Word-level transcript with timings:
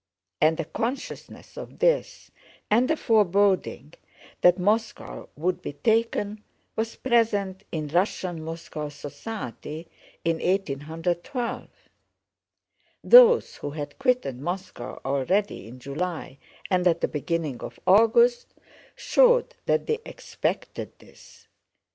And 0.41 0.59
a 0.59 0.65
consciousness 0.65 1.57
of 1.57 1.77
this, 1.77 2.31
and 2.71 2.89
a 2.89 2.97
foreboding 2.97 3.93
that 4.41 4.57
Moscow 4.57 5.29
would 5.35 5.61
be 5.61 5.73
taken, 5.73 6.43
was 6.75 6.95
present 6.95 7.65
in 7.71 7.87
Russian 7.87 8.43
Moscow 8.43 8.89
society 8.89 9.87
in 10.25 10.37
1812. 10.37 11.67
Those 13.03 13.57
who 13.57 13.69
had 13.69 13.99
quitted 13.99 14.39
Moscow 14.41 14.99
already 15.05 15.67
in 15.67 15.77
July 15.77 16.39
and 16.71 16.87
at 16.87 17.01
the 17.01 17.07
beginning 17.07 17.61
of 17.61 17.79
August 17.85 18.55
showed 18.95 19.53
that 19.67 19.85
they 19.85 19.99
expected 20.03 20.97
this. 20.97 21.47